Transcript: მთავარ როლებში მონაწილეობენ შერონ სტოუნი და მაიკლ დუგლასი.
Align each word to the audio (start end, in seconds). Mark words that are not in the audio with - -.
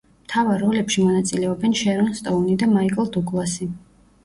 მთავარ 0.27 0.61
როლებში 0.63 1.03
მონაწილეობენ 1.09 1.77
შერონ 1.83 2.11
სტოუნი 2.23 2.59
და 2.65 2.73
მაიკლ 2.75 3.13
დუგლასი. 3.21 3.71